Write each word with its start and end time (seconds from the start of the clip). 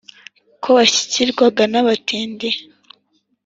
Ko 0.61 0.67
washyikirwaga 0.77 1.63
n’abatindi! 1.71 2.49